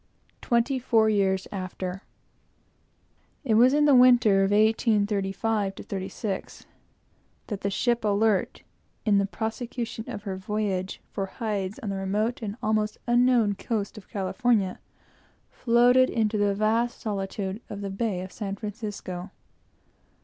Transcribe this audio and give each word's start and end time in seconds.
TWENTY 0.41 0.79
FOUR 0.79 1.09
YEARS 1.11 1.47
AFTER 1.51 2.01
It 3.43 3.53
was 3.53 3.71
in 3.71 3.85
the 3.85 3.93
winter 3.93 4.43
of 4.43 4.49
1835 4.49 5.73
6 6.11 6.65
that 7.45 7.61
the 7.61 7.69
ship 7.69 8.03
Alert, 8.03 8.63
in 9.05 9.19
the 9.19 9.27
prosecution 9.27 10.09
of 10.09 10.23
her 10.23 10.37
voyage 10.37 11.01
for 11.11 11.27
hides 11.27 11.77
on 11.83 11.89
the 11.91 11.97
remote 11.97 12.41
and 12.41 12.57
almost 12.63 12.97
unknown 13.05 13.53
coast 13.53 13.95
of 13.95 14.09
California, 14.09 14.79
floated 15.51 16.09
into 16.09 16.35
the 16.35 16.55
vast 16.55 16.99
solitude 16.99 17.61
of 17.69 17.81
the 17.81 17.91
Bay 17.91 18.21
of 18.21 18.31
San 18.31 18.55
Francisco. 18.55 19.29